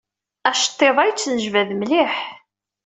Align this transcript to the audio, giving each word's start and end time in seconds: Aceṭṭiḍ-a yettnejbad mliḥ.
Aceṭṭiḍ-a 0.49 1.03
yettnejbad 1.07 1.69
mliḥ. 1.79 2.15